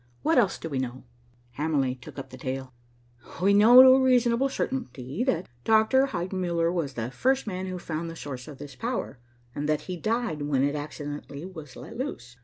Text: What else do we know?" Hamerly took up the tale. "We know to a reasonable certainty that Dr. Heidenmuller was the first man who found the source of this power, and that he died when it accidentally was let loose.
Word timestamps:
What 0.23 0.39
else 0.39 0.57
do 0.57 0.67
we 0.67 0.79
know?" 0.79 1.03
Hamerly 1.59 1.93
took 1.93 2.17
up 2.17 2.31
the 2.31 2.37
tale. 2.39 2.73
"We 3.39 3.53
know 3.53 3.83
to 3.83 3.89
a 3.89 4.01
reasonable 4.01 4.49
certainty 4.49 5.23
that 5.25 5.47
Dr. 5.63 6.07
Heidenmuller 6.07 6.73
was 6.73 6.93
the 6.95 7.11
first 7.11 7.45
man 7.45 7.67
who 7.67 7.77
found 7.77 8.09
the 8.09 8.15
source 8.15 8.47
of 8.47 8.57
this 8.57 8.75
power, 8.75 9.19
and 9.53 9.69
that 9.69 9.81
he 9.81 9.97
died 9.97 10.41
when 10.41 10.63
it 10.63 10.73
accidentally 10.75 11.45
was 11.45 11.75
let 11.75 11.97
loose. 11.97 12.35